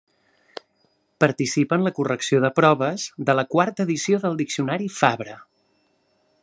[1.23, 5.37] Participa en la correcció de proves de la quarta edició del Diccionari Fabra.